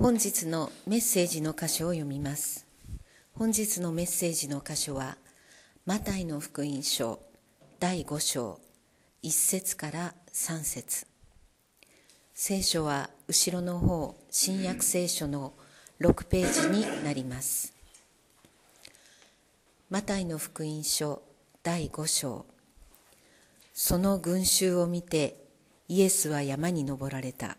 [0.00, 2.68] 本日のメッセージの箇所を読みます。
[3.34, 5.18] 本日のメッセージの箇所は
[5.86, 7.18] マタイの福音書
[7.80, 8.60] 第5章
[9.24, 11.08] 1節から3節。
[12.32, 15.52] 聖書は後ろの方新約聖書の
[16.00, 17.74] 6ページになります。
[19.90, 21.22] マタイの福音書
[21.64, 22.46] 第5章。
[23.74, 25.44] その群衆を見て
[25.88, 27.58] イエスは山に登られた。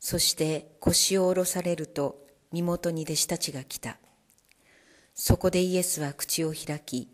[0.00, 3.98] そして腰を下ろされると身元に弟子たちが来た。
[5.14, 7.08] そこでイエスは口を開き、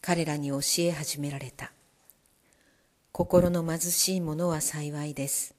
[0.00, 1.72] 彼らに教え始められた。
[3.12, 5.54] 心の貧しい者は幸いです。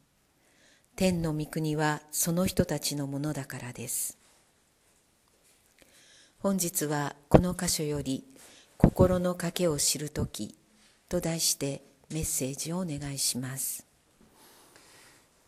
[0.95, 4.17] 天の御国はその人たちのものだからです。
[6.39, 8.23] 本日はこの箇所より
[8.77, 10.55] 心の賭けを知るとき
[11.09, 13.86] と題してメッセージをお願いします。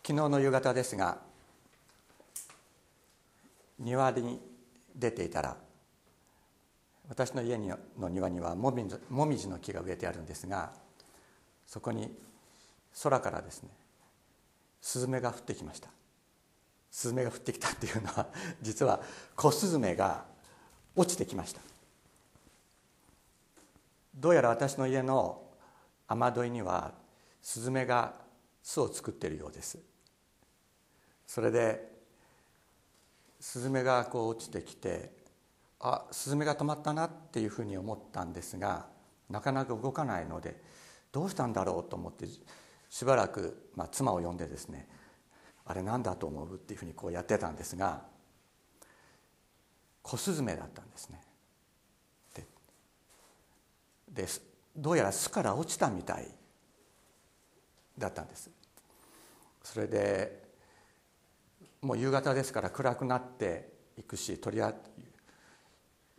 [0.10, 1.20] 昨日の夕方ですが
[3.78, 4.42] 庭に
[4.96, 5.56] 出ていたら
[7.08, 10.72] 私の家の庭にはもみもみじの木が植えてあるんですが
[11.68, 12.12] そこに
[13.04, 13.70] 空からですね
[14.82, 15.90] スズメが降ってきました。
[16.90, 18.30] スズメが降ってきたっていうのは
[18.64, 19.04] 実は
[19.36, 20.26] 小スズメが
[20.96, 21.62] 落ちてきました。
[24.16, 25.44] どうやら私の家の
[26.08, 26.96] 雨どいには
[27.44, 28.16] スズメが
[28.64, 29.78] 巣を作っているようです。
[31.30, 31.88] それで
[33.40, 35.12] スズメがこう落ちてきて
[35.80, 38.88] あスズメが止まったなっていうふうに思ったんですが
[39.30, 40.60] なかなか動かないので
[41.12, 42.26] どうしたんだろうと思って
[42.90, 44.88] しばらく、まあ、妻を呼んでですね
[45.68, 48.02] あれなんだと思うっていうふうにこうやってたんですが
[50.02, 51.22] 小スズメだったんですね。
[54.12, 54.26] で
[54.76, 56.28] どうやら巣から落ちたみたい
[58.00, 58.50] だったんです。
[59.64, 60.49] それで
[61.82, 64.74] もう夕方ですから暗くなっていくしとりあ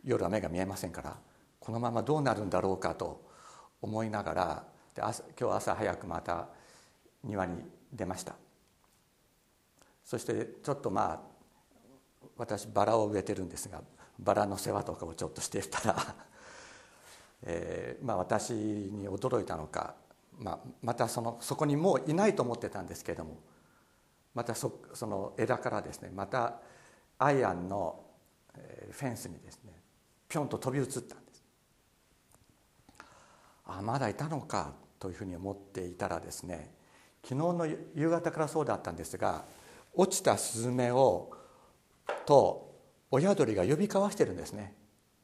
[0.03, 1.17] 夜は目が見えませんから
[1.59, 3.23] このままどうなるんだろうかと
[3.81, 4.63] 思いながら
[4.95, 6.47] で朝今日朝早くまた
[7.23, 7.63] 庭に
[7.93, 8.35] 出ました。
[10.03, 11.19] そしてちょっとまあ
[12.37, 13.81] 私バラを植えてるんですが
[14.19, 16.15] バラの世話とかをちょっとしていたら
[17.43, 19.95] えーまあ、私に驚いたのか、
[20.37, 23.37] まあ、またそのそこにもういないと思ってたんですけれども
[24.33, 26.59] またそその枝からですねまた
[27.17, 28.05] アイアンの
[28.91, 29.73] フェンスにですね
[30.27, 31.43] ぴょんと飛び移ったんです。
[33.65, 36.73] あまだいたのかというふうに思っていたらですね
[37.23, 39.45] 昨日の夕方からそうだったんですが
[39.93, 41.31] 落ちたスズメを
[42.25, 42.71] と
[43.11, 44.75] 親鳥が呼び交わしてるんですね。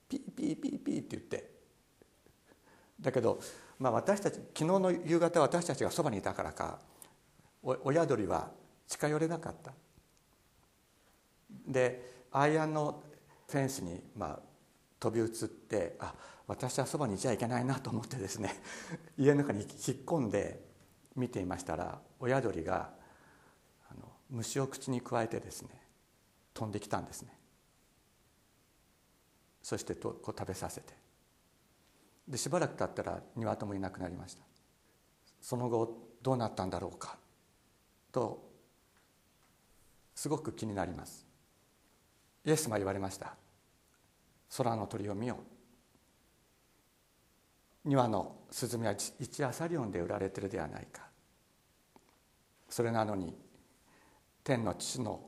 [0.10, 1.52] ピーピーピーピーって言って。
[3.00, 3.40] だけど、
[3.80, 6.80] まあ、私たち昨日の夕方私たちがそばにいたからか
[7.62, 8.50] 親鳥は
[8.88, 9.74] 近寄れなかった。
[11.68, 13.04] でアイアンの
[13.48, 14.40] フェンスにまあ
[15.00, 16.14] 飛び移ってあ
[16.48, 18.54] 私はそばにいちゃいけないなと思ってですね
[19.18, 19.70] 家の中に引っ
[20.06, 20.66] 込んで
[21.16, 22.94] 見ていましたら親鳥が
[23.90, 25.70] あの虫を口にくわえてですね
[26.54, 27.38] 飛んできたんですね。
[29.62, 30.94] そしてとこう食べさせて。
[32.28, 34.44] でしばらく経ったら庭ともいなくなりました。
[35.42, 37.18] その後どうなったんだろうか
[38.12, 38.47] と
[40.18, 41.28] すごく気になります。
[42.44, 43.36] イエスも言われました。
[44.58, 45.38] 空の鳥を見よ
[47.86, 51.04] 庭のスズメは一アサリオンで売られてるではないか。
[52.68, 53.38] それなのに
[54.44, 55.22] 天の父の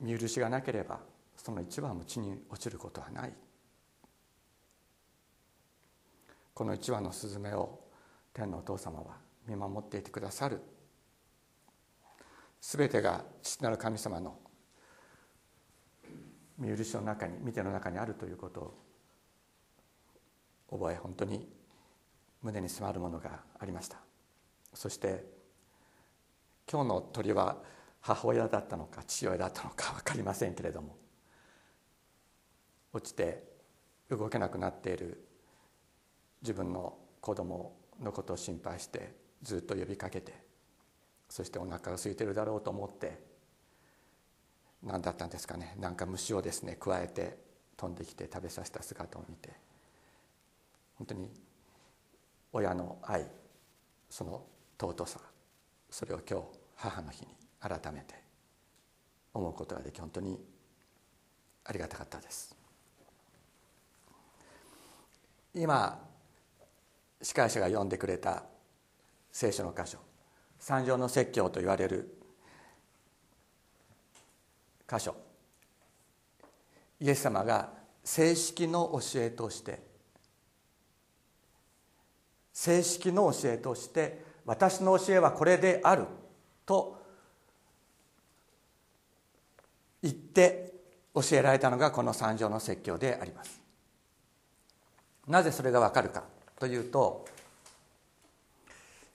[0.00, 1.00] 見許しがなければ
[1.36, 3.34] その一羽も地に落ちることはない。
[6.54, 7.80] この一羽のスズメを
[8.32, 10.62] 天のお父様は見守っていてくださる。
[12.62, 14.38] 全てが父なる神様の
[16.58, 18.72] 見許しの中に見ての中にあるということ
[20.70, 21.48] を覚え本当に
[22.40, 23.98] 胸に迫るものがありました。
[24.72, 25.24] そして
[26.70, 27.56] 今日の鳥は
[28.00, 30.96] 母親だったのか父親だったのか分かりませんけれども
[32.92, 33.42] 落ちて
[34.08, 35.26] 動けなくなっている
[36.42, 40.41] 自分の子供のことを心配してずっと呼びかけて
[41.32, 43.18] そしてお腹が空いてるだろうと思って
[44.82, 45.74] 何だったんですかね。
[45.80, 47.38] なんか虫をですねくわえて
[47.74, 49.48] 飛んできて食べさせた姿を見て
[50.96, 51.30] 本当に
[52.52, 53.26] 親の愛
[54.10, 54.44] その
[54.78, 55.20] 尊さ
[55.88, 56.46] それを今日
[56.76, 57.28] 母の日に
[57.60, 58.14] 改めて
[59.32, 60.38] 思うことができ本当に
[61.64, 62.54] ありがたかったです。
[65.54, 65.98] 今
[67.22, 68.42] 司会者が読んでくれた
[69.30, 70.11] 聖書の箇所
[70.62, 72.08] 三条の説教と言われる
[74.88, 75.16] 箇所。
[77.00, 77.70] イエス様が
[78.04, 79.82] 正式の教えとして
[82.52, 86.06] 正式の教えとして私の教えはこれである
[86.64, 87.02] と
[90.00, 90.74] 言って
[91.12, 93.60] 教えられたのがこの三条の説教であります。
[95.26, 96.22] なぜそれがわかるか
[96.60, 97.24] というと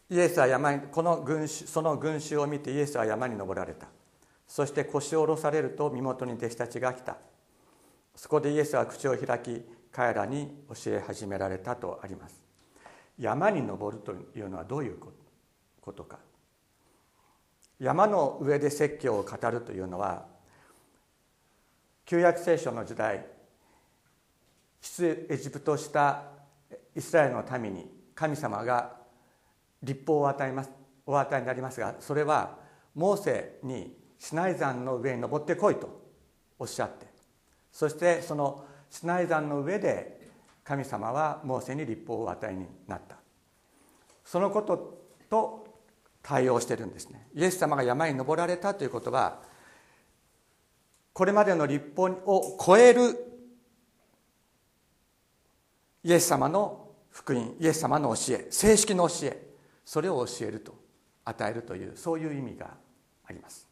[0.09, 3.87] イエスは山にこの群衆その群衆を見てイエスは山に登られた。
[4.47, 7.17] そして腰を下ろされると身元に弟子たちが来た。
[8.15, 9.61] そこでイエスは口を開き
[9.91, 12.41] 彼らに教え始められたとあります。
[13.19, 14.97] 山に登るというのはどういう
[15.81, 16.19] ことか。
[17.79, 20.25] 山の上で説教を語るというのは
[22.05, 23.25] 旧約聖書の時代
[24.81, 26.23] 出エジプトした
[26.95, 28.96] イスラエルの民に神様が
[29.83, 30.71] 立法を与えます
[31.05, 32.57] お与えになりますがそれは
[32.95, 36.01] モーセにシナイ山の上に登ってこいと
[36.59, 37.07] おっしゃって
[37.71, 40.17] そしてそのシナイ山の上で
[40.63, 43.15] 神様はモーセに立法を与えになった。
[44.25, 45.65] そのことと
[46.21, 47.29] 対応してるんですね。
[47.33, 49.41] イエス様が山に登られたということは
[51.13, 53.15] これまでの立法を超える
[56.03, 59.46] イエス様の福音イエス様の教え正式の教え。
[59.87, 60.75] それを教えると
[61.23, 62.71] 与えるというそういう意味が
[63.25, 63.65] あります。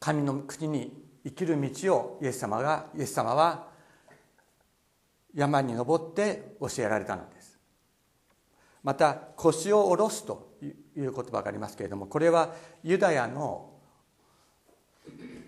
[0.00, 3.68] 神の国に生きる道をイエス様がイエス様は
[5.32, 7.56] 山に登って教えられたのです。
[8.82, 13.70] また腰を下ろすという言葉がありますけれどもこれはユダヤの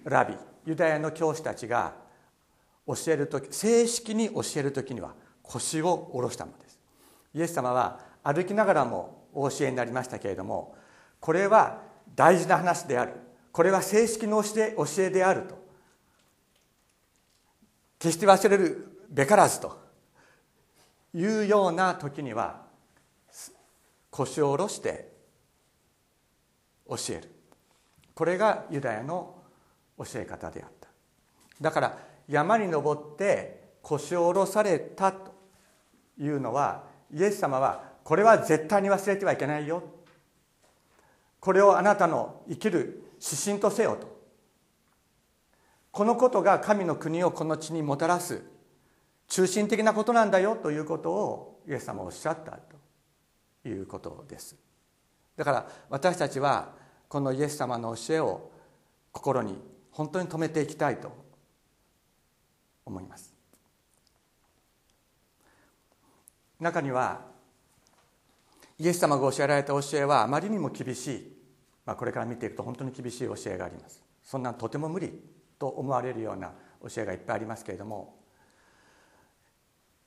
[0.04, 1.94] ラビユダヤの教師たちが
[2.86, 6.78] 教える時正式に教える時には腰を下ろしたのです。
[7.34, 10.74] イエス様は歩きながらもお教えになりましたけれども
[11.20, 11.82] これは
[12.14, 13.12] 大事な話である。
[13.50, 15.56] これは正式の教え教えであると。
[17.98, 19.82] 決して忘れるべからずと。
[21.14, 22.62] いうような時には
[24.10, 25.12] 腰を下ろして
[26.88, 27.30] 教える。
[28.14, 29.36] これがユダヤの
[29.96, 30.88] 教え方であった。
[31.60, 31.98] だから
[32.28, 35.32] 山に登って腰を下ろされたと
[36.18, 39.82] いうのはイエス様はこれは絶対に忘れてはいけないよ。
[41.40, 44.14] これをあなたの生きる指針とせよと。
[45.90, 48.42] このことが神の国をこの地にもたらす
[49.28, 52.84] 中心的なことなんだよということをイエス様はおっしゃったと。
[53.68, 54.56] いうことです。
[55.36, 56.72] だから私たちは
[57.08, 58.50] このイエス様の教えを
[59.12, 59.60] 心に
[59.90, 61.12] 本当に留めていきたいと
[62.84, 63.32] 思います。
[66.60, 67.22] 中には
[68.78, 71.36] イエス様が教えられた教えはあまりにも厳しい、
[71.86, 74.02] まあ、これから見ていくと本当に厳しい教えがあります。
[74.22, 75.12] そんなとても無理
[75.58, 78.16] と思われるような教えがいっぱいありますけれども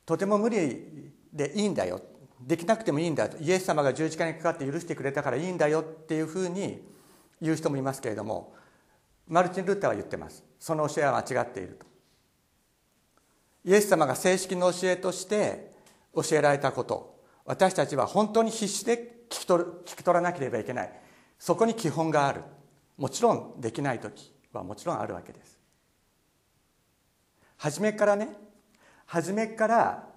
[0.05, 2.01] とても無理でいいんだよ。
[2.41, 6.87] できなくてもいいんだイエス様が十字架にかかって許してくれたからいいんだよっていうふうに
[7.41, 8.53] 言う人もいますけれども
[9.27, 10.43] マルチン・ルッターは言ってます。
[10.59, 11.85] その教えは間違っていると。
[13.65, 15.71] イエス様が正式の教えとして
[16.15, 17.16] 教えられたこと。
[17.47, 20.91] 私たちは本当に必死で聞き取る聞き取らなければいけない。
[21.39, 22.41] そこに基本がある。
[22.97, 25.57] もちろんできない時はもちろんあるわけです。
[27.57, 28.29] 初めからね
[29.05, 30.07] 初めから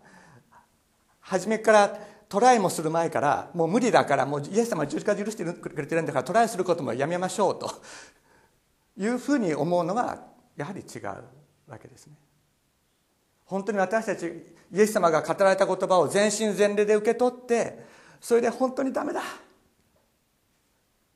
[1.20, 7.70] 初めからトライもする前からもう無理だからもうイエス様は十字架で許してくれてるんだからトライすることもやめましょうと
[8.96, 10.26] いうふうに思うのは
[10.56, 11.04] やはり違う
[11.68, 12.14] わけですね。
[13.50, 14.26] 本当に私たち
[14.72, 17.84] イエス様が語られた言葉を全身全霊で受け取って
[18.20, 19.22] それで本当にダメだ。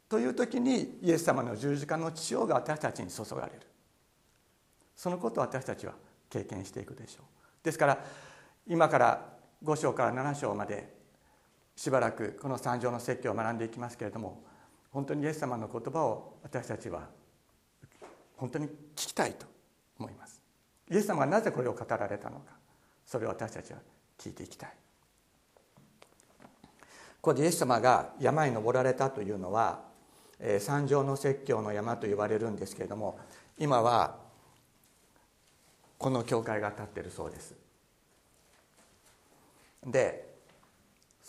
[0.08, 3.60] という時にイエス様の十字架の血潮が私たちに注がれる。
[4.96, 5.92] そのことを私たちは
[6.28, 7.24] 経験していくでしょう。
[7.62, 8.04] ですから
[8.66, 9.26] 今から
[9.62, 10.92] 5章から7章まで
[11.76, 14.42] しばらくこの三条の説教を学んでいきますけれども
[14.90, 17.08] 本当にイエス様の言葉を私たちは
[18.36, 19.46] 本当に聞きたいと
[20.00, 20.33] 思います。
[20.90, 22.52] イエス様がなぜこれを語られたのか。
[23.06, 23.78] それを私たちは
[24.18, 24.70] 聞いていきたい。
[27.20, 29.82] ここでイエス様が山に登られたというのは
[30.58, 33.18] 三条の説教の山と言われるんですけれども
[33.58, 34.18] 今は
[35.96, 37.54] この教会が立っているそうです。
[39.86, 40.34] で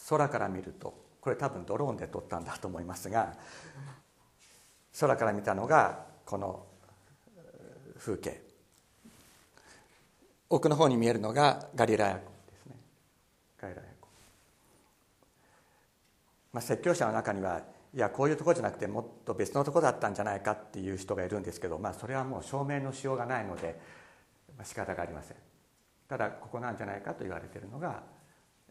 [0.10, 3.34] 空から見るとこれ多分ドローンで撮ったんだと思いますが
[5.00, 6.66] 空から見たのがこの
[7.98, 8.45] 風景。
[10.50, 12.76] 奥の方に見えるのがガリラヤ湖ですね。
[13.60, 14.08] ガリラヤ湖、
[16.54, 17.62] まあ、説教者の中には
[17.94, 23.80] いやこういうとこじゃなくてもっと別のとこだったんじゃないかっていう人がいるんですけど、まあ、それはもう証明のしようがないので、
[24.58, 25.38] まあ、仕方がありません。
[26.08, 28.04] ただここなんじゃないかと言われているのが、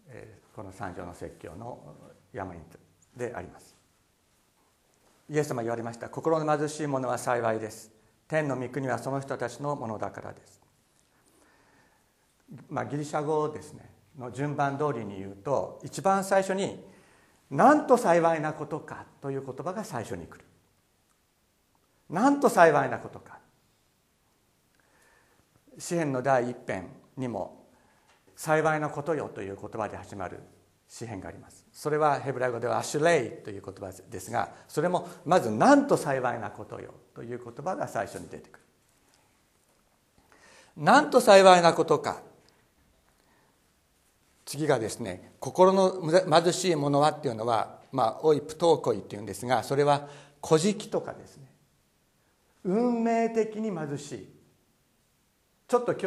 [0.09, 1.95] えー、この三条の説教の
[2.33, 2.55] 山
[3.17, 3.75] であります。
[5.31, 6.09] イエス様言われました。
[6.11, 7.91] 心の貧しい者は幸いです。
[8.29, 10.61] 天の御国はその人たちのものだからです、
[12.69, 16.85] まあ、ギリシャ語ですねの順番通りに言うと一番最初に
[17.51, 20.45] なんと幸いなことかという言葉が最初に来る。
[22.11, 23.39] なんと幸いなことか。
[25.79, 27.67] 詩篇の第一編にも
[28.37, 30.41] 幸いなことよという言葉で始まる
[30.89, 31.65] 詩篇があります。
[31.73, 38.65] それはヘブライ語ではアシュレイという言葉ですがそれもまずなんと幸いなことよという言葉が最初に出てくる。
[40.77, 42.23] なんと幸いなことか。
[44.45, 46.11] 次がですね心の
[46.43, 50.09] 貧しいものはっていうのはまあ老い不登校っていうんですがそれは
[50.47, 51.45] 古事記とかですね。
[52.65, 54.29] 運命的に貧しい。
[55.69, 56.07] ちょっと今日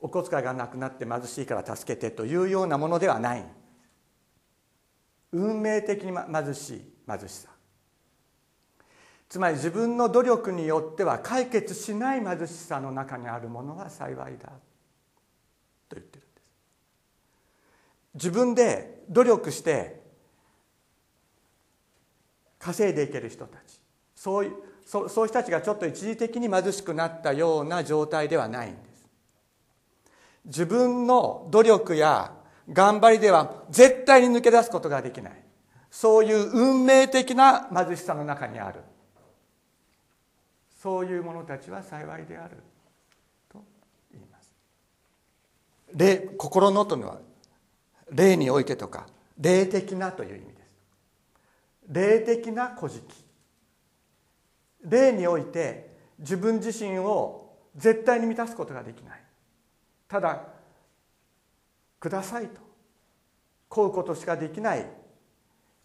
[0.00, 3.44] お小遣いがなくなって貧しいから助けてというようなものではない。
[5.32, 7.50] 運命的に貧しい貧しさ。
[9.28, 14.48] つまり自分の努力によっては解決しない貧しさの中にあるものは幸いだ。
[14.48, 16.27] と言ってる。
[18.14, 20.00] 自分で努力して
[22.58, 23.80] 稼いでいける人たち。
[24.14, 24.52] そういう
[24.84, 29.08] そうそういう人たちがちょっと一時的に貧しくなったような状態ではないんです。
[30.46, 32.32] 自分の努力や
[32.72, 35.32] 頑張りでは絶対に抜け出すことができない。
[35.90, 38.80] そういう運命的な貧しさの中にある。
[40.82, 42.56] そういう者たちは幸いである
[43.52, 43.62] と
[44.12, 44.54] 言います。
[46.36, 47.18] 心のというのは
[48.10, 49.06] 霊においてとか
[49.38, 50.58] 霊的なという意味です。
[51.88, 53.24] 霊的な古事記
[54.84, 59.22] 霊において自分自身を絶対に満たすことができない。
[60.08, 60.42] ただ
[62.00, 62.60] くださいと。
[63.68, 64.86] こうことしかできない。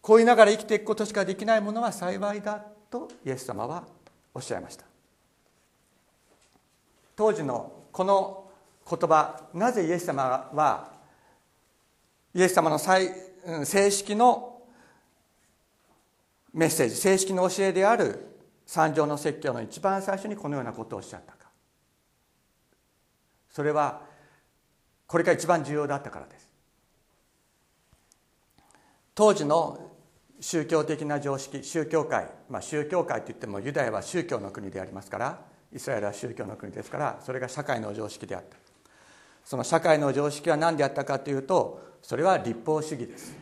[0.02, 3.86] こう言いながら生きていくことしかできないものは幸いだとイエス様は
[4.34, 4.86] おっしゃいました。
[7.16, 8.50] 当時のこの
[8.90, 10.93] 言葉なぜイエス様は
[12.36, 14.62] イエス様の正式の
[16.54, 18.28] メッセージ正式の教えである
[18.66, 21.50] 三条の説教の一番最初にこのようなことをおっしゃったか。
[23.50, 24.02] それは
[25.06, 26.50] これが一番重要だったからです。
[29.14, 29.92] 当時の
[30.40, 35.40] 宗教的な常識宗教界、まあ、宗教界といってもユダヤは宗教の国でありますから
[35.72, 38.58] イスラエルは宗教の国ですからそれが社会の常識であった。
[39.46, 43.34] その社会の常識は何であったかというとそれは立法主義です。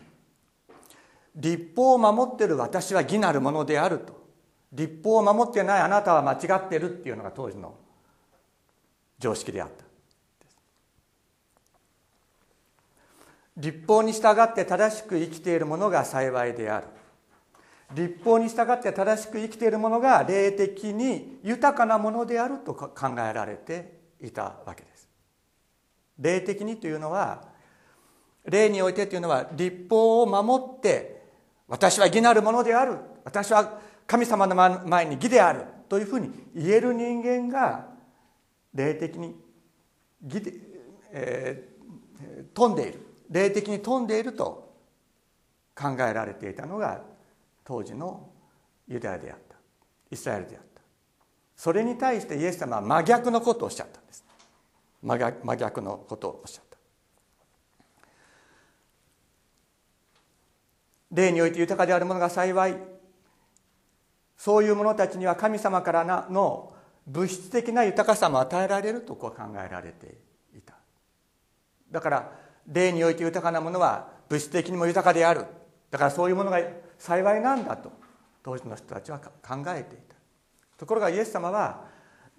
[1.36, 4.22] 立法を守ってる私は義なるものであると。
[4.72, 7.75] 立法を守ってないあなたは間違ってるっていうのが当時の
[9.20, 9.84] 常識であった。
[13.58, 16.88] 立法に従って正しく生きているものが幸いである。
[17.94, 22.91] 立法に従って正しく生きているものが霊的に豊かなものであると考
[23.27, 25.10] えられていたわけです。
[26.20, 27.50] 霊的にというのは
[28.45, 31.21] 例においてというのは立法を守って
[31.67, 32.98] 私は義なるものである。
[33.24, 37.88] 私は神様の前に義であるというふうに言える人間が
[38.74, 39.36] 霊的に
[40.24, 40.53] 義で、
[41.12, 43.07] えー、富んでいる。
[43.29, 44.74] 霊的に富んでいると
[45.74, 47.01] 考えられていたのが
[47.63, 48.29] 当時の
[48.88, 49.55] ユダヤであった。
[50.12, 50.81] イスラエルであった。
[51.55, 54.25] それに対してイエス様は真逆のことをおっしゃったんです。
[55.01, 56.71] 真逆のことをおっしゃった。
[61.12, 62.75] 霊において豊かであるものが幸い
[64.38, 66.74] そういう者たちには神様からの
[67.06, 70.18] 物質的な豊かさも与えられるとこう考えられて
[70.56, 70.75] いた。
[71.91, 72.32] だから
[72.68, 75.46] 霊において豊かなものは物質的にも豊かである。
[75.91, 76.60] だからそういうものが
[76.98, 77.91] 幸いなんだと
[78.41, 79.30] 当時の人たちは考
[79.68, 80.15] えていた。
[80.77, 81.86] ところがイエス様は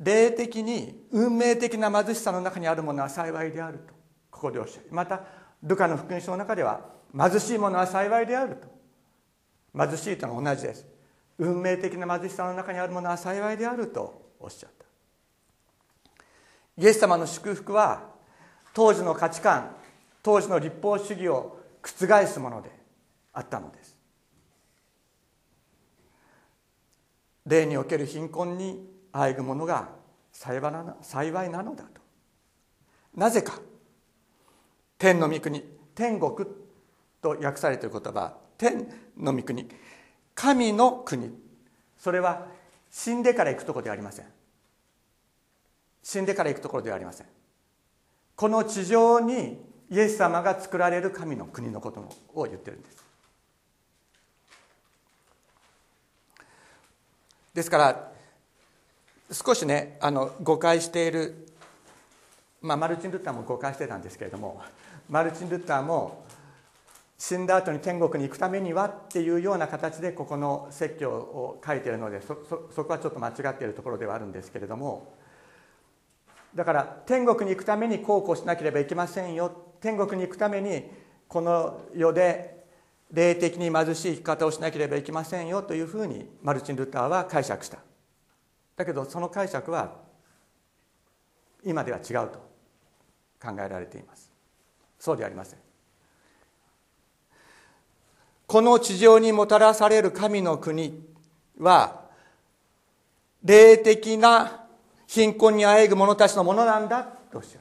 [0.01, 3.95] 霊的に運命的な貧しさの中にあるものは幸いであると
[4.31, 4.89] ここでおっしゃる。
[4.91, 5.21] また
[5.63, 6.81] ルカの福音書の中では
[7.17, 8.69] 貧しい者は幸いであると。
[9.75, 10.87] 貧しいとのは同じです。
[11.39, 14.85] 運命的な貧しさの中にあるものは幸いであるとおっしゃった。
[16.77, 18.11] イエス様の祝福は
[18.75, 19.77] 当時の価値観
[20.23, 22.71] 当時の立法主義を覆すもので
[23.33, 23.99] あったのです。
[27.45, 29.89] 霊における貧困にあえぐものが
[30.33, 30.69] 幸
[31.45, 32.01] いなのだと。
[33.15, 33.61] なぜか。
[34.97, 35.63] 天の御国
[35.97, 36.49] 天国
[37.23, 38.87] と訳されている言葉天
[39.17, 39.69] の御国
[40.35, 41.31] 神の国。
[41.99, 42.47] それは
[42.91, 44.27] 死んでから行くところではありません。
[46.03, 47.27] 死んでから行くところではありません。
[48.35, 52.01] この地上にイエス様が作られる神の国のこと
[52.35, 53.05] を言ってるんです。
[57.55, 58.13] ですから
[59.31, 61.47] 少しねあの誤解している、
[62.63, 64.63] まあ、マルチン・ルッターも誤解してたんですけれども
[65.09, 66.25] マルチン・ルッターも
[67.25, 72.37] 死んだ後に天国に行くためにはっていうような形でここの説教を書いてるのでそ
[72.75, 75.15] そこはちょっと間違っているところではあるんですけれども。
[76.53, 79.53] だから天国に行くためにこうこうしなければいけませんよ。
[79.81, 80.91] 天国に行くために
[81.29, 82.65] この世で
[83.13, 87.79] 霊的に貧しい生き方をしなければいけませんよというふうにマルチン・ルターは解釈した。
[88.75, 89.95] だけどその解釈は
[91.65, 92.41] 今では違うと
[93.41, 94.29] 考えられています。
[94.99, 95.62] そうではありません。
[98.53, 101.03] この地上にもたらされる神の国
[101.59, 102.03] は
[103.43, 104.67] 霊的な
[105.07, 107.61] 貧困にあえぐ者たちのものなんだとおっしゃる。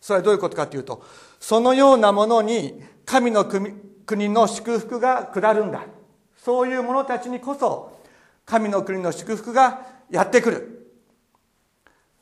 [0.00, 1.02] それはどういうことかというと
[1.40, 5.82] そのようなものに神の国の祝福が下るんだ。
[6.36, 7.98] そういう者たちにこそ
[8.46, 10.94] 神の国の祝福がやってくる。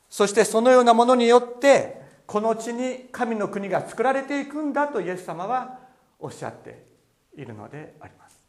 [0.09, 5.81] そしてそのようなものによってこの地に神の国が作られていくんだとイエス様は
[6.19, 6.92] おっしゃって
[7.37, 8.43] いるのであります。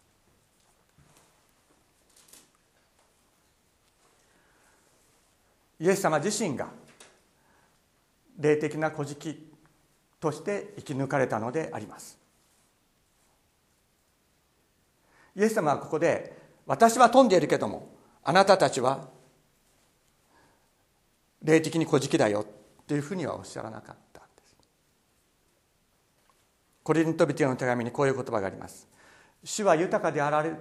[5.80, 6.70] イエス様自身が
[8.40, 9.52] 霊的な古事記
[10.20, 12.18] として生き抜かれたのであります。
[15.36, 17.90] イエス様はここで私は飛んでいるけども
[18.24, 19.10] あなたたちは
[21.42, 22.46] 霊的に古事記だよ
[22.88, 24.13] というふうにはおっしゃらなかった。
[26.84, 28.88] コリントビティの手紙にこういう言葉があります。
[29.44, 30.52] 主は豊かであられ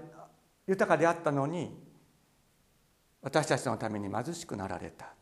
[0.67, 1.77] 豊かであったのに
[3.21, 5.13] 私たちのために貧しくなられた。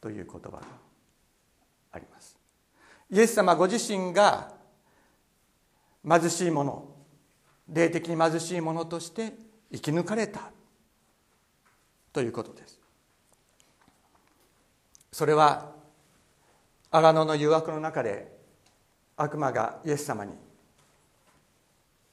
[0.00, 0.62] という言葉が
[1.92, 2.36] あります。
[3.08, 4.52] イエス様ご自身が
[6.06, 6.88] 貧しいもの
[7.68, 9.32] 霊的に貧しいものとして
[9.72, 10.50] 生き抜かれた。
[12.12, 12.80] ということです。
[15.12, 15.72] それは
[16.90, 18.41] 荒野の誘惑の中で
[19.16, 20.32] 悪魔がイエス様に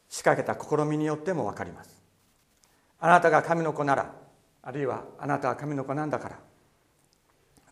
[0.09, 2.01] 仕掛けた試みによっても分かります。
[2.99, 4.13] あなたが神の子なら
[4.61, 6.39] あるいはあなたは神の子なんだから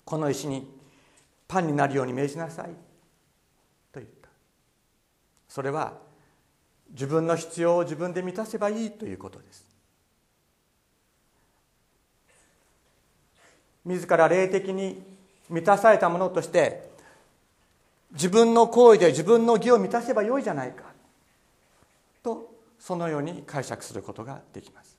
[0.06, 0.74] この石に
[1.48, 2.70] パンになるように命じなさい
[3.92, 4.30] と言った。
[5.50, 5.94] それは
[6.92, 9.66] 自分の必要を自分で満たせばいいということです。
[13.84, 15.02] 自ら霊的に
[15.50, 16.92] 満たされたものとして
[18.12, 20.84] 自分の行為で自分の義を満たせばよいじゃないか。
[22.24, 24.98] とそのように解釈することができます。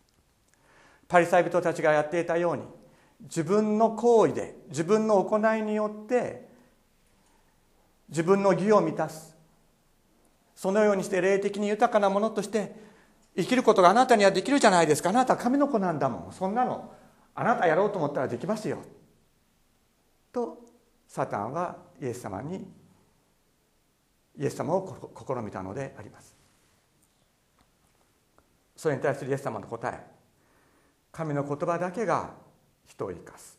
[1.07, 2.63] パリサイ人たちがやっていたように
[3.23, 6.47] 自分の行為で自分の行いによって
[8.09, 9.37] 自分の義を満たす。
[10.55, 12.75] そのようにして霊的に豊かなものとして
[13.37, 15.11] 生きることがあなたにはできるじゃないですか。
[15.11, 16.33] あなたは神の子なんだもん。
[16.33, 16.93] そんなの
[17.35, 18.79] あなたやろうと思ったらできますよ。
[20.33, 20.59] と
[21.07, 22.67] サタンはイエス様に
[24.39, 26.35] イエス様を試みたのであります。
[28.77, 30.01] それに対するイエス様の答え
[31.11, 32.31] 神の言葉だけが
[32.87, 33.59] 人を生かす。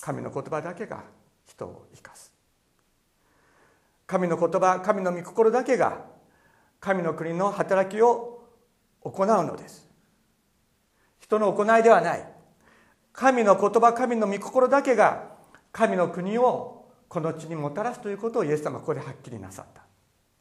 [0.00, 1.04] 神の言葉だけが
[1.46, 2.32] 人を生かす。
[4.06, 6.04] 神の言葉神の御心だけが
[6.80, 8.44] 神の国の働きを
[9.02, 9.86] 行うのです。
[11.20, 12.24] 人の行いではない。
[13.12, 15.24] 神の言葉神の御心だけが
[15.72, 16.75] 神の国を
[17.08, 19.82] この地にもたらすということをイエス様はここではっきりなさった。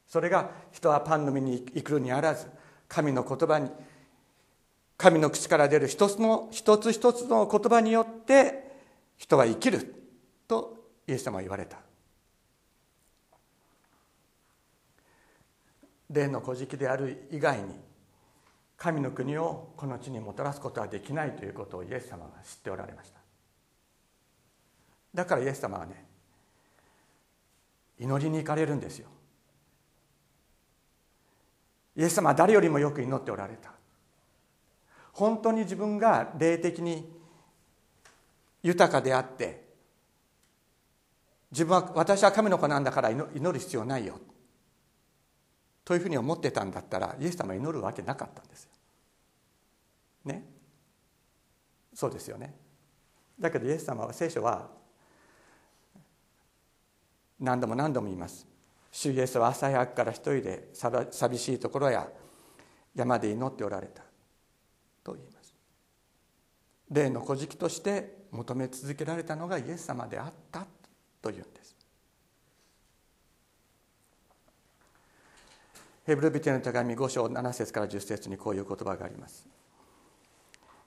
[0.08, 2.48] それが人はパンの実に生くにあらず
[2.88, 3.70] 神の言葉に
[4.98, 8.72] 神の口から出る一つの一つ一つの言葉によって
[9.18, 9.94] 人は生きる
[10.48, 11.78] とイエス様は言われた。
[16.10, 17.80] 霊の古事記である以外に
[18.78, 23.20] 神の国をこの地にもたらすことはできないということをイエス様が知っておられました。
[25.14, 26.06] だからイエス様はね
[28.00, 29.08] 祈りに行かれるんですよ
[31.96, 33.72] イエス様は誰よりもよく祈っておられた
[35.14, 37.10] 本当に自分が霊的に
[38.64, 39.64] 豊かであって
[41.52, 44.20] 自分は私は神の子なんだから祈る必要ないよ
[45.86, 48.72] というふうに思ってたんだったらイエス様は祈るわけなかったんですよ。
[50.26, 50.44] ね？
[51.94, 52.54] そうですよね。
[53.40, 54.68] だけどイエス様は聖書は
[57.40, 58.48] 何度も何度も言います。
[58.92, 60.70] 主イエスは朝早くから一人で
[61.12, 62.08] 寂しいところや
[62.96, 64.04] 山で祈っておられた。
[65.04, 65.54] と言います。
[66.90, 70.66] 霊の古事記として求め続けられたのがイエス様であった
[71.22, 71.76] というんです。
[76.06, 79.48] ヘブルビテの手紙5章7節から10節にこういう言葉があります。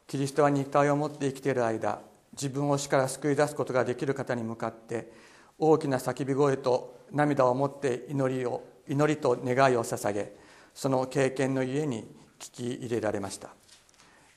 [0.06, 2.00] キリストは肉体を持って生きている間
[2.32, 5.12] 自分を死から救い出すことができる方に向かって
[5.58, 10.32] 大きな叫び声と涙を持って祈りを祈りと願いを捧げ
[10.74, 12.04] その経験のゆえに
[12.38, 13.50] 聞き入れられました。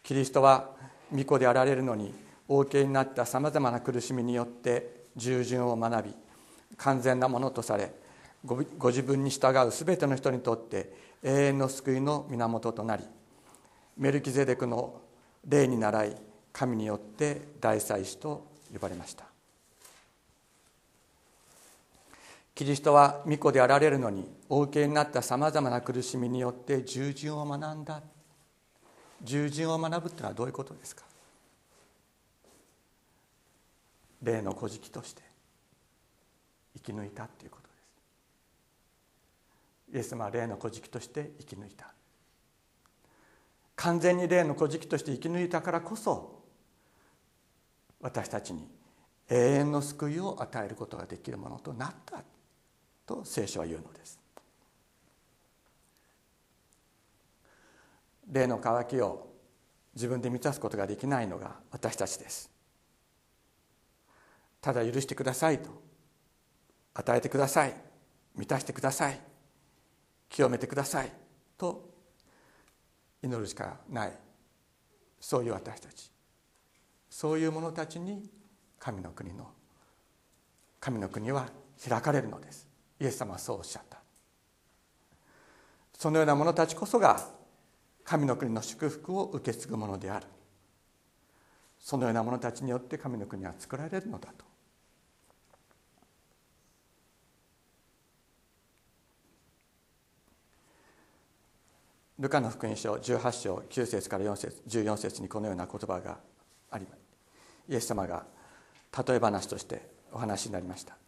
[0.04, 0.72] キリストは
[1.14, 2.14] 御子であられるのに
[2.48, 6.16] お受けになったさまざまな苦しみによって従順を学び
[6.78, 7.94] 完全なものとされ
[8.44, 10.92] ご自分に従う全ての人にとって
[11.24, 13.04] 永遠の救いの源となり
[13.98, 15.02] メルキゼデクの
[15.48, 16.16] 霊に倣い
[16.52, 19.31] 神によって大祭司と呼ばれました。
[22.54, 28.02] キリストは御子であられるのにお受けになったさまざまな苦しみによって従順を学んだ。
[29.24, 31.04] 従順を学ぶっていうのはどういうことですか？
[34.22, 35.22] 霊の古事記として
[36.76, 37.70] 生き抜いたっていうことで
[39.94, 39.98] す。
[39.98, 41.94] イエス様は霊の古事記として生き抜いた。
[43.76, 46.44] 完全に霊の古事記として生き抜いたからこそ
[48.02, 48.68] 私たちに
[49.30, 52.24] 永遠の救いを与えることができるものとなった。
[53.12, 54.20] と聖書は言うのです。
[58.32, 59.28] 霊の渇きを
[59.94, 62.50] 自分で満たすことができないのが私たちです。
[64.62, 65.70] ただ許してくださいと
[66.94, 67.74] 与えてください。
[68.36, 69.20] 満たしてください。
[70.30, 71.12] 清めてください。
[71.58, 71.90] と
[73.22, 74.14] 祈るしかない。
[75.20, 76.10] そういう私たち。
[77.10, 78.30] そういう者たちに
[78.80, 79.50] 神の国の
[80.80, 81.50] 神の国は
[81.88, 82.71] 開かれるのです。
[83.02, 84.00] イエス様はそうおっしゃった。
[85.98, 87.20] そのような者たちこそが
[88.04, 90.28] 神の国の祝福を受け継ぐものである。
[91.80, 94.46] そのような者たちによって神の国は作られるのだと。
[102.20, 106.20] ルカの福音書18章9節から4節14節にこのような言葉が
[106.70, 106.86] あり
[107.68, 108.26] イエス様が
[109.08, 111.01] 例え話としてお話になりました。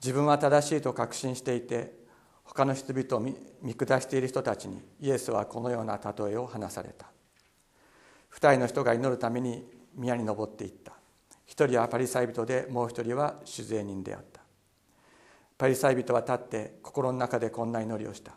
[0.00, 2.00] 自分は正しいと確信していて
[2.42, 3.20] 他の人々を
[3.62, 7.06] 見下している人たちにイエスはこのような例えを話された。
[8.28, 10.92] 二人の人が祈るために宮に登っていった。
[11.46, 14.40] 一人はパリサイ人でもう一人は酒税人であった。
[15.58, 18.32] パリサイ人は立って心の中でこんな祈りをした。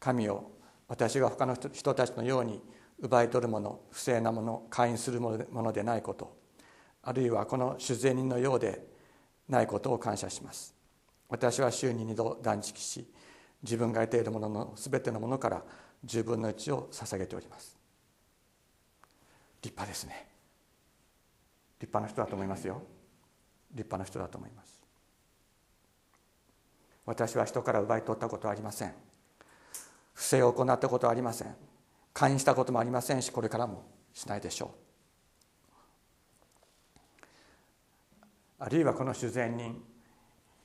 [0.00, 0.50] 神を
[0.88, 2.60] 私が他の人たちのように
[3.00, 6.36] 奪い取るもの不正なもの会員するものでないこと
[7.02, 8.95] あるいはこの酒税人のようで
[9.48, 10.74] ないことを感謝します。
[11.28, 13.06] 私は週に2度断食し
[13.62, 15.62] 自分が得ているものの全てのものから
[16.04, 17.76] 10分の1を捧げております。
[19.62, 20.28] 立派ですね。
[21.80, 22.82] 立派な人だと思いますよ。
[23.72, 24.82] 立派な人だと思います。
[27.04, 28.94] 私は人から奪い取ったことはありません。
[30.14, 31.54] 不正を行ったことはありません。
[32.12, 34.85] 会員したこともありませんしこれからもしないでしょう。
[38.58, 39.82] あるいはこの修善人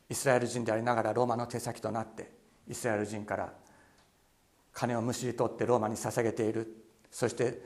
[0.10, 2.32] イスラエル人でありながらローマの手先となって
[2.68, 3.54] イスラエル人から
[4.74, 6.86] 金をむしり取ってローマに捧げている。
[7.10, 7.62] そして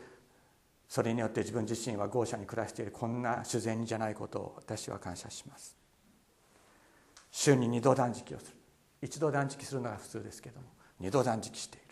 [0.88, 2.92] それによって自分自身は豪奢に暮らしている。
[2.92, 5.76] こんな修善人じゃないことを私は感謝します。
[7.32, 8.52] 週に2度断食をする。
[9.02, 10.68] 一度断食するのが普通ですけども
[11.02, 11.86] 2度断食している。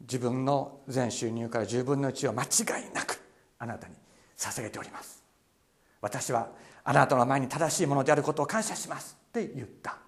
[0.00, 3.20] 自分の全収入から10分の1を間違いなく
[3.58, 3.94] あなたに
[4.38, 5.22] 捧げております。
[6.00, 6.48] 私は
[6.84, 9.98] あなたの前に正しいものであることを感謝しますって言った。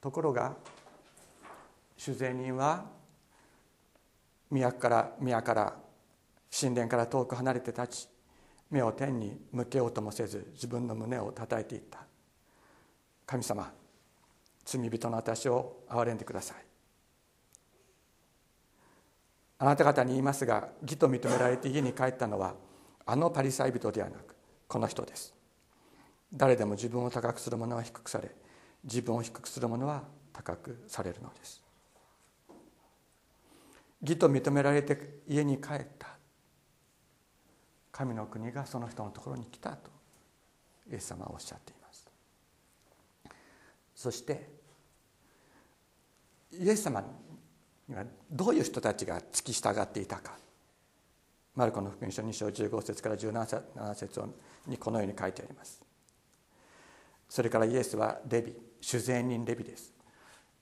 [0.00, 0.54] ところが
[1.96, 2.84] 主税人は
[4.50, 5.76] 宮から宮から
[6.60, 8.08] 神殿から遠く離れて立ち
[8.70, 12.00] 目を天に向けようともせず自分の胸を叩いていった。
[13.26, 13.72] 神様
[14.64, 16.67] 罪人の私を憐れんでください。
[19.58, 22.54] あなた方に言いますが義と認められて家に帰ったのは
[23.04, 24.36] あのパリサイ人ではなく
[24.68, 25.34] この人です。
[26.32, 28.30] 誰でも自分を高くする者は低くされ
[28.84, 31.62] 自分を低くする者は高くされるのです。
[34.02, 36.08] 義と認められて家に帰った。
[37.90, 39.90] 神の国がその人のところに来たと
[40.88, 42.08] イエス様はおっしゃっています。
[43.96, 44.48] そして
[46.52, 47.02] イエス様
[48.30, 50.36] どういう人たちが付き従っていたか。
[51.54, 54.22] マルコの福音書2章15節から17節
[54.66, 55.82] にこのように書いてあります。
[57.28, 59.92] それからイエスはレビ酒税人レビです。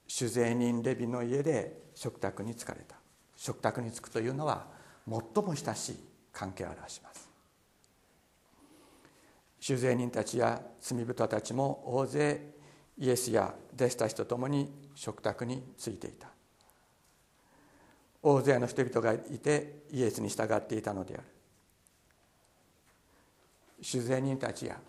[0.09, 2.97] 酒税人レビの家で食卓に疲れた。
[3.37, 4.67] 食卓に就くというのは
[5.07, 5.97] 最も親しい
[6.33, 7.29] 関係を表します。
[9.61, 12.55] 酒税人たちや罪人たちも大勢
[12.99, 16.29] イエスや弟子たちと共に食卓についていた。
[18.23, 21.23] 大勢の人々がいてイエスに従っていたのである。
[23.83, 24.81] 酒税人たちや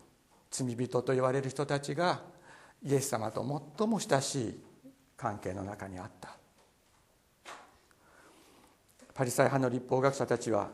[0.50, 2.22] 罪人と言われる人たちが
[2.84, 3.42] イエス様と
[3.78, 4.60] 最も親しい
[5.16, 6.36] 関係の中にあった。
[9.14, 10.70] パリサイ派の立法学者たちは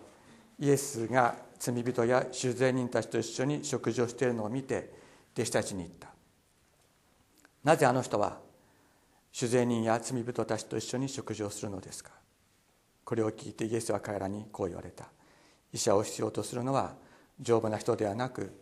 [0.59, 4.91] イエスが罪人や酒税人たちと一緒に食事をしているのを見て
[5.33, 6.09] 弟子たちに言った。
[7.63, 8.39] なぜあの人は
[9.31, 12.11] 酒税人や罪人たちと一緒に食事をするのですか？
[13.05, 15.05] これを聞いてイエスは彼らにこう言われた。
[15.71, 16.95] 医者を必要とするのは
[17.39, 18.53] 丈夫な人ではなく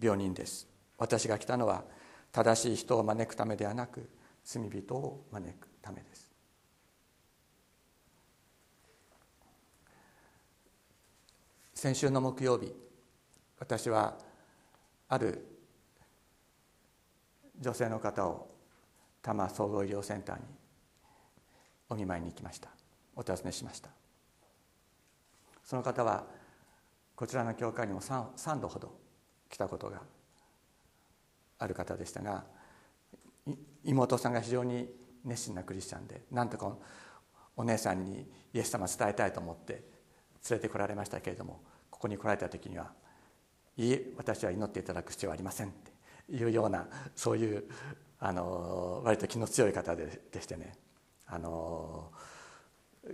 [0.00, 0.68] 病人です。
[0.98, 1.84] 私が来たのは
[2.32, 4.08] 正しい人を招くためではなく
[4.44, 6.30] 罪人を招くためです。
[11.74, 12.72] 先週の木曜日
[13.58, 14.16] 私は
[15.08, 15.46] ある
[17.60, 18.50] 女性の方を
[19.22, 20.44] 多摩総合医療センターに
[21.88, 22.70] お見舞いに行きました。
[23.16, 23.88] お尋ねしました。
[25.64, 26.24] その方は
[27.16, 28.96] こちらの教会にも 3, 3度ほど
[29.50, 30.02] 来たことが
[31.58, 32.44] ある方でしたが
[33.82, 34.88] 妹さんが非常に
[35.24, 36.76] 熱心なクリスチャンでなんとか
[37.56, 39.82] お姉さんにイエス様伝えたいと思って連
[40.50, 42.92] れてこられましたけれどもここに来られた時には
[43.76, 45.92] 「いいえ私は祈っていただく必要はありません」って
[46.32, 47.64] いうようなそういう
[48.20, 50.76] あの割と気の強い方ででしてね。
[51.28, 52.12] あの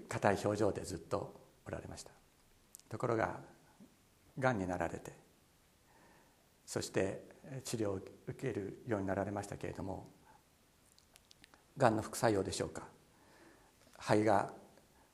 [0.09, 2.11] 硬い表情でずっとおられました。
[2.89, 3.41] ところが
[4.39, 5.13] がんになられて
[6.67, 7.23] そして
[7.65, 10.09] 治療を受けるようになられましたけれども
[11.77, 12.83] がんの副作用でしょうか。
[13.99, 14.53] 肺が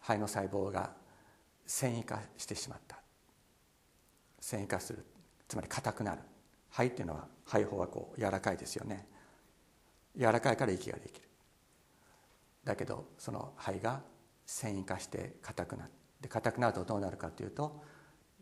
[0.00, 0.92] 肺の細胞が
[1.66, 2.98] 繊維化してしまった。
[4.40, 5.04] 繊維化する。
[5.46, 6.22] つまり硬くなる。
[6.70, 9.06] 肺っていうのは肺胞はこう柔らかいですよね。
[10.16, 11.28] 柔らかいから息ができる。
[12.64, 14.00] だけどその肺が
[14.48, 15.90] 繊維化して硬くなる
[16.22, 17.82] で硬くなるとどうなるかというと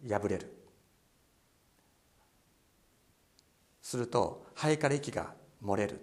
[0.08, 0.52] 破れる。
[3.82, 6.00] すると肺から息が漏れる。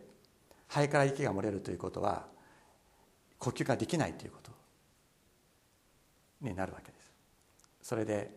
[0.67, 2.25] 肺から息が漏れるということは
[3.39, 4.51] 呼吸ができないということ
[6.41, 7.11] になるわけです。
[7.81, 8.29] それで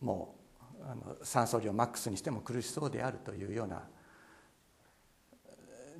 [0.00, 0.36] も
[0.78, 3.82] うあの酸素量マックスにしても苦しそうであるというような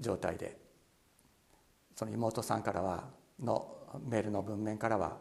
[0.00, 0.63] 状態で
[1.94, 3.04] その妹さんからは
[3.40, 3.76] の
[4.08, 5.16] メールの文面からは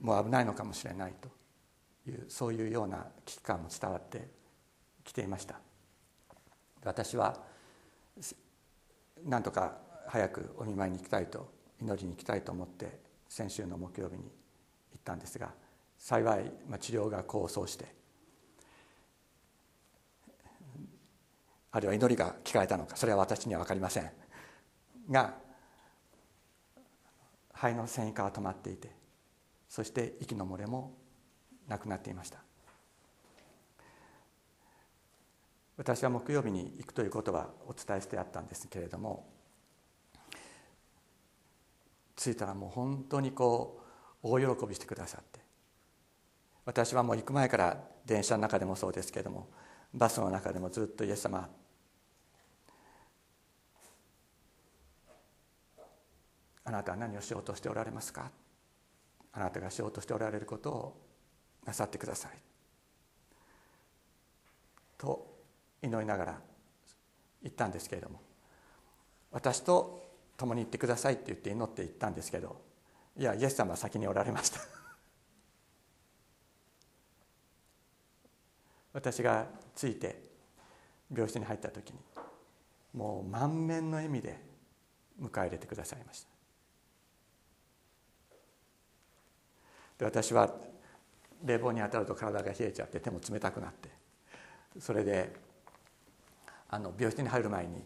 [0.00, 1.28] もう危ないのかもしれないと
[2.10, 4.28] いうそういうような危機感も伝わって
[5.04, 5.60] きていました。
[6.84, 7.36] 私は
[9.24, 11.50] なんとか早くお見舞いに行きたいと
[11.80, 14.26] 祈りに行きたいと思って先週の木曜日に行
[14.98, 15.50] ったんですが
[15.98, 17.86] 幸い、まあ、治療が功を奏して
[21.72, 24.10] あるいは祈りが聞かれたのかそれは私には分かりません。
[25.10, 25.34] が
[27.52, 28.90] 肺の繊維化は止まっていて
[29.68, 30.94] そして息の漏れも
[31.66, 32.38] なくなっていました。
[35.78, 39.28] 私は木曜日に行くということはお伝えしてあったんですけれども
[42.16, 43.80] 着いたらもう本当にこ
[44.24, 45.38] う大喜びしてくださって
[46.64, 49.48] 私はもう行く前から電車の中でもそうですけれども
[49.94, 51.48] バスの中でもずっとイエス様
[56.68, 58.30] あなたは何をしようとしておられますか？
[59.32, 61.00] あなたがしようとしておられることを
[61.64, 62.32] なさってください。
[64.98, 65.34] と
[65.80, 66.38] 祈りながら
[67.42, 68.20] 言ったんですけれども
[69.30, 72.60] 私と共に行ってくださいって言って祈って行ったんですけど
[73.16, 74.60] いやイエス様は先におられました。
[78.92, 80.22] 私がついて
[81.10, 81.98] 病室に入った時に
[82.92, 84.38] もう満面の笑みで
[85.18, 86.37] 迎え入れてくださいました。
[89.98, 90.54] で私は
[91.44, 93.88] 冷房に当たると体が冷えちゃって手も冷たくなって。
[94.78, 95.32] それで
[96.68, 97.82] あの病室に入る前に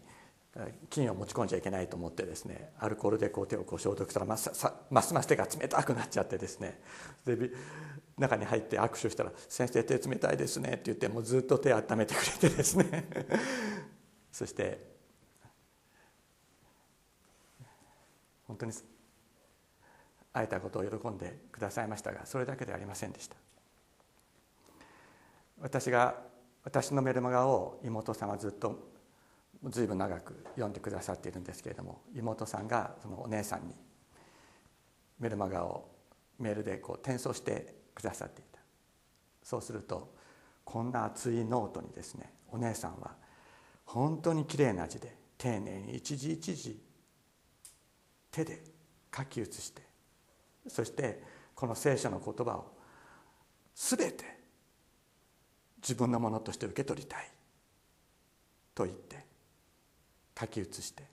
[0.89, 4.51] 菌を持ち込んじゃいけないと思ってですねアルコールでこう手をこう消毒したらます
[4.91, 6.79] ますます手が冷たくなっちゃってですね。
[7.25, 7.51] で
[8.15, 13.09] 中に入って握手したら「先生手冷たいですね」って言ってもうずっと手温めてくれてですね。
[14.31, 14.93] そして
[18.47, 18.73] 本当に
[20.33, 23.35] 会えたことを喜んでくださいましたがそれだけではありませんでした。
[25.61, 26.15] 私が
[26.65, 28.91] 私のメルマガを妹さんはずっと
[29.65, 33.75] 随分長く読んでくださっているんですけれども妹さんがそのお姉さんに
[35.19, 35.89] メルマガを
[36.39, 38.59] メールでこう転送してくださっていた。
[39.43, 40.13] そうすると
[40.65, 43.11] こんな厚いノートにですねお姉さんは
[43.85, 46.81] 本当にきれいな字で丁寧に一字一字
[48.31, 48.63] 手で
[49.15, 49.81] 書き写して
[50.67, 51.21] そして
[51.55, 52.71] この聖書の言葉を
[53.75, 54.23] 全て
[55.81, 57.29] 自分のものとして受け取りたい
[58.73, 59.25] と言って
[60.39, 61.03] 書き写して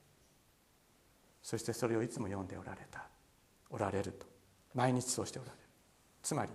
[1.43, 3.05] そしてそれをいつも読んでおられた
[3.71, 4.27] おられると
[4.75, 5.59] 毎日そうしておられる。
[6.23, 6.51] つまり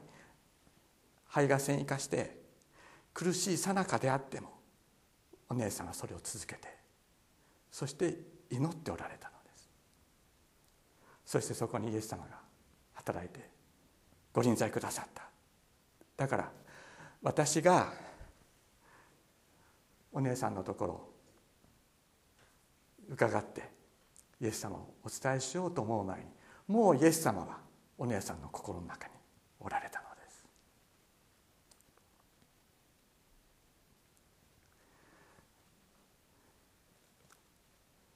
[1.27, 2.39] 肺が線生かして
[3.13, 4.53] 苦しいさなかであっても
[5.49, 6.67] お姉さんはそれを続けて
[7.71, 8.17] そして
[8.49, 9.69] 祈っておられたのです。
[11.25, 12.44] そしてそこにイエス様が
[13.05, 13.47] 働いて
[14.33, 15.23] ご臨在くださった。
[16.17, 16.51] だから
[17.21, 17.93] 私が
[20.11, 21.09] お姉さんのところ
[23.09, 23.69] 伺って
[24.41, 26.25] イエス様をお伝えしようと思う前に
[26.67, 27.59] もうイエス様は
[27.97, 29.13] お姉さんの心の中に
[29.59, 30.45] おられたのです。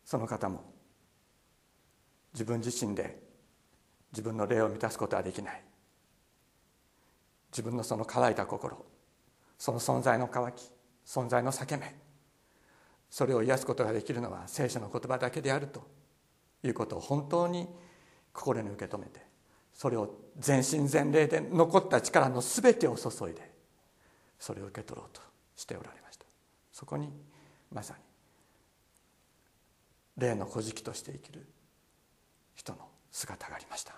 [0.06, 0.64] その方も
[2.34, 3.29] 自分自身で
[4.12, 5.64] 自分の霊を満たすことはできない。
[7.52, 8.86] 自分のその乾いた心
[9.58, 10.72] その存在の渇き
[11.06, 11.96] 存在の裂け目
[13.10, 15.88] それを癒すことができるのは聖書の言葉だけであると
[16.64, 17.68] いうことを本当に
[18.34, 19.22] 心に受け止めて
[19.74, 23.52] それを全身全霊で残った力の全てを注いで
[24.38, 25.22] それを受け取ろうと
[25.56, 26.26] しておられました。
[26.72, 27.12] そこに
[27.72, 28.00] まさに
[30.18, 31.48] 霊の古事記として生きる
[32.56, 33.94] 人の姿がありました。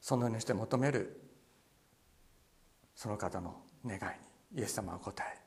[0.00, 1.20] そのようにして求める
[2.94, 4.00] その方の願い
[4.54, 5.38] にイエス様は答え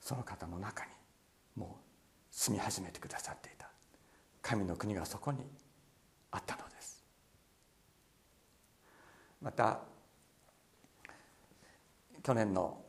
[0.00, 0.90] その方の中に
[1.54, 1.84] もう
[2.30, 3.68] 住み始めてくださっていた。
[4.42, 5.38] 神の国がそこに
[6.32, 7.04] あったのです。
[9.40, 9.80] また
[12.22, 12.82] 去年の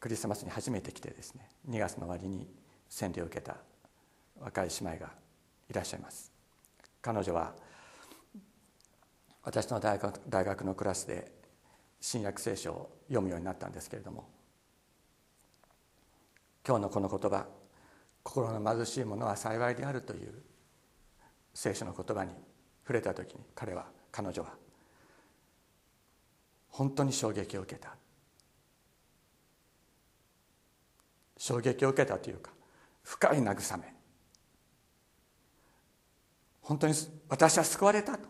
[0.00, 2.46] クリスマスに初めて来てですね2月の終わりに
[2.88, 3.56] 洗礼を受けた
[4.40, 5.12] 若い姉妹が
[5.68, 6.32] いらっしゃいます。
[7.02, 7.54] 彼女は
[9.42, 11.32] 私の大学大学のクラスで
[12.00, 14.28] 新約聖書を読むようになったんですけれども
[16.66, 17.46] 今日のこの言葉
[18.22, 20.42] 「心の貧しい者は幸いである」という
[21.54, 22.32] 聖書の言葉に
[22.82, 24.54] 触れた時に彼は彼女は
[26.68, 27.96] 本当に衝撃を受けた。
[31.38, 32.50] 衝撃を受けたというか
[33.08, 33.94] 深い慰め。
[36.60, 36.92] 本当に
[37.30, 38.28] 私は救われたと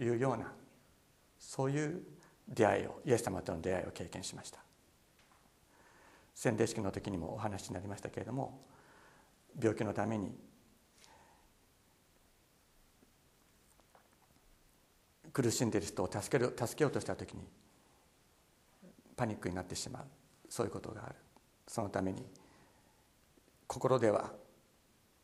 [0.00, 0.52] いうような
[1.38, 2.02] そういう
[2.48, 4.58] 出会いをイエス様との出会いを経験しました。
[6.34, 8.66] 洗礼式の時にもお話になりましたけれども
[9.56, 10.34] 病気のために
[15.32, 17.44] 苦しんでいる人を助ける助けようとした時に
[19.14, 20.04] パニックになってしまう。
[20.48, 21.14] そういうことがある。
[21.68, 22.41] そのために
[23.72, 24.30] 心では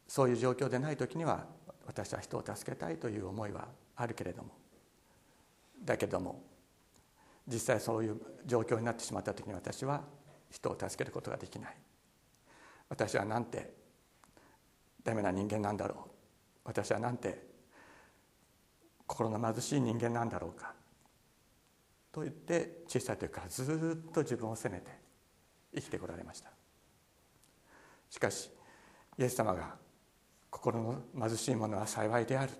[0.06, 1.44] そういう状況でない時には
[1.86, 4.54] 私は人を助けたいという思いはあるけれども。
[5.84, 6.42] だけども
[7.46, 10.02] 実際そういう状況になってしまった時に私は
[10.50, 11.76] 人を助けることができない。
[12.88, 13.74] 私はなんて
[15.04, 15.98] ダメな人間なんだろう。
[16.64, 17.46] 私はなんて
[19.06, 20.72] 心の貧しい人間なんだろうか。
[22.10, 24.90] と言って小さい時からずっと自分を責めて
[25.74, 26.57] 生きてこられました。
[28.10, 28.50] しかし
[29.18, 29.74] イエス様が
[30.50, 32.52] 心の貧しい者は幸いである。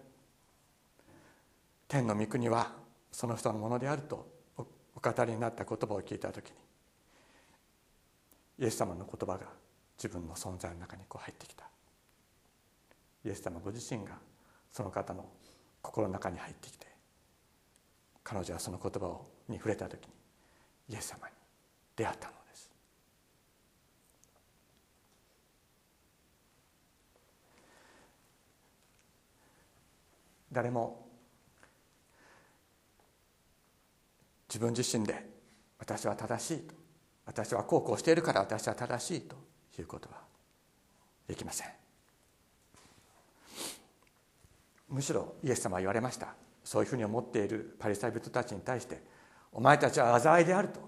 [1.87, 2.73] 天の御国は
[3.11, 4.65] その人のものであるとお
[5.01, 6.55] 語りになった言葉を聞いた時に
[8.59, 9.47] イエス様の言葉が
[9.97, 11.65] 自分の存在の中にこう入ってきた。
[13.25, 14.19] イエス様ご自身が
[14.71, 15.27] その方の
[15.83, 16.87] 心の中に入ってきて
[18.23, 20.13] 彼女はその言葉に触れた時に
[20.91, 21.35] イエス様に
[21.97, 22.71] 出会ったのです
[30.51, 31.07] 誰も
[34.49, 35.27] 自分自身で
[35.79, 36.75] 私は正しいと
[37.27, 39.37] 私はこうこうしているから私は正しいと
[39.79, 40.17] いうことは
[41.27, 41.69] できません。
[44.89, 46.35] むしろイエス様は言われました。
[46.65, 49.03] そういうふうに思っているパリサイ人たちに対して
[49.53, 50.81] お前たちは災いであると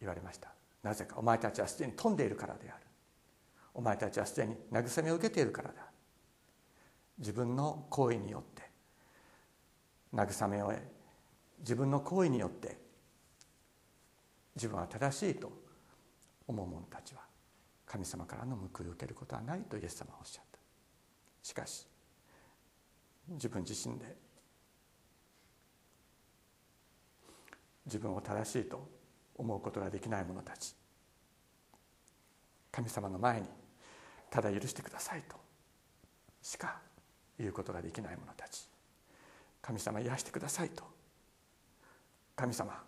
[0.00, 0.48] 言われました。
[0.82, 2.86] なぜかお前たちはすでに富んでいるからである。
[3.74, 5.91] お前たちはすでに慰めを受けているからだ。
[7.22, 8.68] 自分の行為によって
[10.12, 10.78] 慰めを得
[11.60, 12.76] 自分の行為によって
[14.56, 15.50] 自分は正しいと
[16.48, 17.20] 思う者たちは
[17.86, 20.58] 神様からの報いを受けることはないとイエス様はおっしゃった。
[21.42, 21.86] しかし
[23.28, 24.16] 自分自身で
[27.86, 28.88] 自分を正しいと
[29.36, 30.74] 思うことができない者たち
[32.72, 33.46] 神様の前に
[34.28, 35.36] ただ許してくださいと
[36.42, 36.80] しか
[37.42, 38.68] 言うことができない者たち。
[39.60, 40.84] 神様癒してくださいと。
[42.36, 42.80] 神様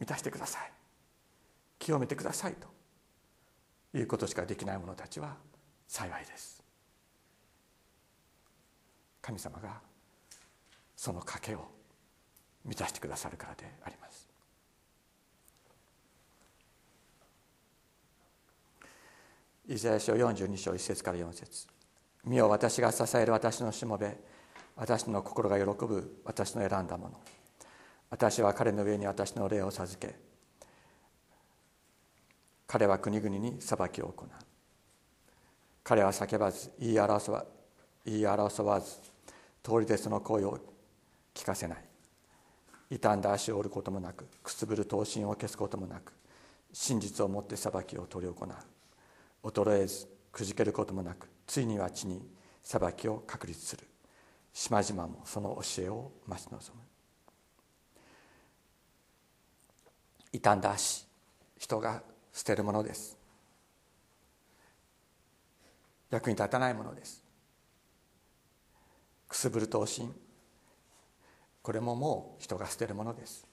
[0.00, 0.72] 満たしてください。
[1.78, 2.66] 清めてくださいと。
[3.96, 5.36] いうことしかできない者たちは
[5.86, 6.62] 幸いです。
[9.22, 9.80] 神様が
[10.96, 11.68] その賭けを
[12.64, 14.28] 満たしてくださるからであります。
[19.68, 21.75] イザヤ書42章1節から4節。
[22.26, 24.18] 見よ私が支える私のしもべ。
[24.74, 27.20] 私の心が喜ぶ私の選んだもの。
[28.10, 30.16] 私は彼の上に私の霊を授け。
[32.66, 34.28] 彼は国々に裁きを行う。
[35.84, 37.44] 彼は叫ばず言い争わ
[38.04, 38.96] 言い争わず
[39.62, 40.58] 通りでその声を
[41.32, 41.84] 聞かせない。
[42.90, 46.12] 傷んだ足を折ることもなくくすぶる刀身を消すこともなく
[46.72, 48.34] 真実をもって裁きを執り行
[49.44, 49.48] う。
[49.48, 52.22] 衰えずくじけることもなくついには地に
[52.62, 53.86] 裁きを確立する。
[54.52, 56.82] 島々もその教えを待ち望む。
[60.32, 61.06] 傷んだ足。
[61.58, 63.16] 人が捨てるものです。
[66.10, 67.22] 役に立たないものです。
[69.28, 70.12] くすぶる刀身。
[71.62, 73.46] これももう人が捨てるものです。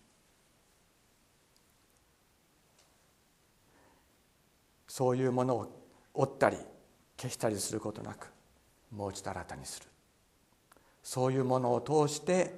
[4.88, 5.84] そういうものを
[6.14, 6.58] 折ったり
[7.24, 8.30] 消したりすることなく
[8.92, 9.86] もう一度新たにする。
[11.02, 12.54] そういうものを通して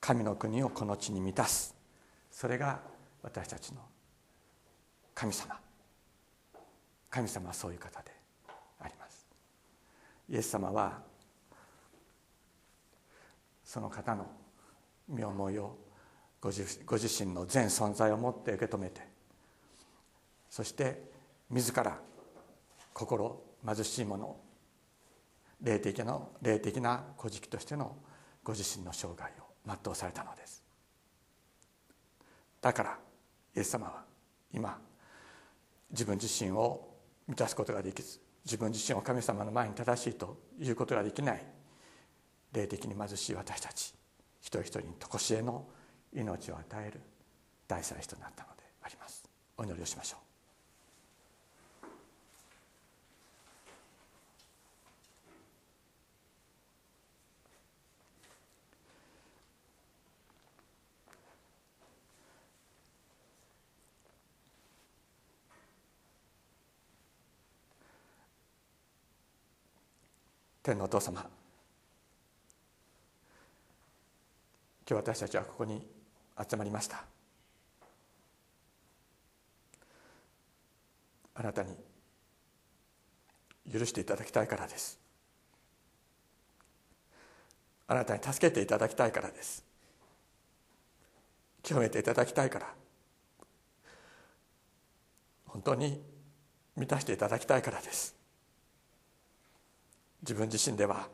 [0.00, 1.74] 神の国をこの地に満たす。
[2.30, 2.80] それが
[3.22, 3.80] 私たちの
[5.14, 5.58] 神様。
[7.08, 8.10] 神様はそういう方で
[8.80, 9.26] あります。
[10.28, 11.00] イエス様は
[13.64, 14.26] その方の
[15.08, 15.78] 身思いを
[16.42, 19.00] ご自身の全存在をもって受け止めて
[20.50, 21.02] そして
[21.48, 21.98] 自ら
[22.92, 24.36] 心貧しいもの
[25.60, 27.96] 霊的の霊的な古事記としての
[28.42, 30.62] ご自身の生涯を全うされたのです
[32.60, 32.98] だから
[33.56, 34.04] イエス様は
[34.52, 34.78] 今
[35.90, 36.88] 自分自身を
[37.28, 41.46] 満たすことができず自分自身を神様の前に正しいということができない
[42.52, 43.94] 霊的に貧しい私たち
[44.40, 45.64] 一人一人に常しえの
[46.12, 47.00] 命を与える
[47.68, 49.24] 大祭司となったのであります
[49.56, 50.21] お祈りをしましょう
[70.62, 71.20] 天のお父様。
[74.88, 75.84] 今日私たちはここに
[76.48, 77.04] 集まりました。
[81.34, 81.74] あなたに
[83.72, 85.00] 許していただきたいからです。
[87.88, 89.64] あなたに助けていただきたいからです。
[91.64, 92.72] 清めていただきたいから。
[95.46, 96.00] 本当に
[96.76, 98.21] 満たしていただきたいからです。
[100.22, 101.08] 自分自身では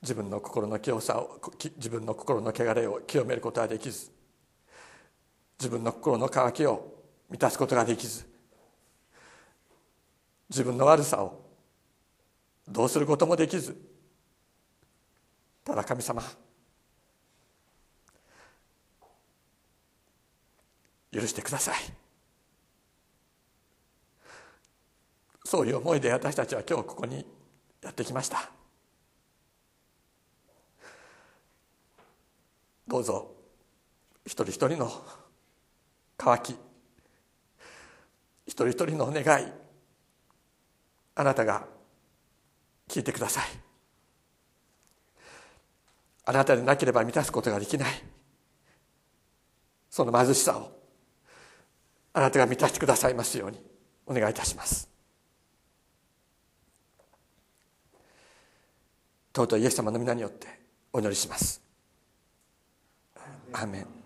[0.00, 1.40] 自分の心の清さを
[1.76, 4.10] 自分の心の汚れを清めることはできず
[5.58, 6.94] 自分の心の渇きを
[7.28, 8.26] 満たすことができず
[10.48, 11.44] 自分の悪さを
[12.66, 13.76] どうすることもできず
[15.64, 16.22] ただ神様
[21.12, 21.74] 許してください。
[25.44, 27.26] そういう思いで私たちは今日ここに
[27.82, 28.50] やってきました。
[32.86, 33.34] どうぞ
[34.26, 34.90] 一人一人の
[36.16, 36.56] 渇き
[38.46, 39.46] 一人一人の願い
[41.14, 41.66] あなたが
[42.88, 43.44] 聞いてください。
[46.24, 48.02] あなたでなければ満たすことができない。
[49.88, 50.76] その貧しさを
[52.12, 53.60] あなたが満たしてくださいますように
[54.06, 54.88] お願いいたします。
[59.34, 60.46] 尊いイエス様の皆によって
[60.92, 61.62] お祈りします。
[63.52, 63.99] アーメン。